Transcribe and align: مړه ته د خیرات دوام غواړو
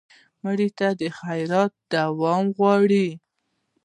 مړه 0.43 0.67
ته 0.77 0.87
د 0.99 1.01
خیرات 1.19 1.71
دوام 1.93 2.43
غواړو 2.57 3.07